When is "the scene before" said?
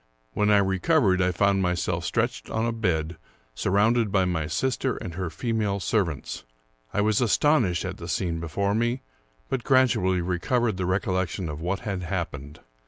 7.97-8.73